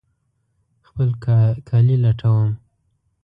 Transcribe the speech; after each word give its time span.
خپل 0.87 1.09
کالي 1.67 1.95
لټوم 2.03 2.49